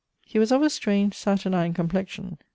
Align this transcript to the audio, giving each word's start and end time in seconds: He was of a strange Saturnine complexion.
He 0.25 0.39
was 0.39 0.51
of 0.51 0.63
a 0.63 0.71
strange 0.71 1.13
Saturnine 1.13 1.75
complexion. 1.75 2.39